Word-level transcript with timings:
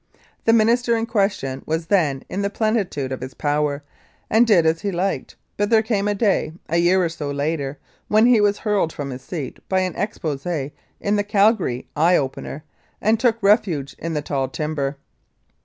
The 0.45 0.51
Minister 0.53 0.97
in 0.97 1.05
question 1.05 1.61
was 1.67 1.85
then 1.85 2.23
in 2.27 2.41
the 2.41 2.49
plenitude 2.49 3.11
of 3.11 3.21
his 3.21 3.35
power, 3.35 3.83
and 4.31 4.47
did 4.47 4.65
as 4.65 4.81
he 4.81 4.91
liked, 4.91 5.35
but 5.57 5.69
there 5.69 5.83
came 5.83 6.07
a 6.07 6.15
day, 6.15 6.53
a 6.67 6.77
year 6.77 7.05
or 7.05 7.07
so 7.07 7.29
later, 7.29 7.77
when 8.07 8.25
he 8.25 8.41
was 8.41 8.57
hurled 8.57 8.91
from 8.91 9.11
his 9.11 9.21
seat 9.21 9.59
by 9.69 9.81
an 9.81 9.93
expose" 9.95 10.47
in 10.47 11.17
the 11.17 11.23
Calgary 11.23 11.87
Eye 11.95 12.17
Opener, 12.17 12.63
and 12.99 13.19
took 13.19 13.43
refuge 13.43 13.95
in 13.99 14.15
"the 14.15 14.23
tall 14.23 14.47
timber." 14.47 14.97